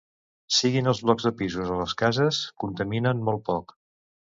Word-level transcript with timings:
Siguin 0.59 0.89
els 0.93 1.01
blocs 1.09 1.29
de 1.29 1.33
pisos 1.43 1.75
o 1.75 1.77
les 1.83 1.95
cases, 2.03 2.43
contaminen 2.67 3.27
molt 3.31 3.49
poc. 3.53 3.81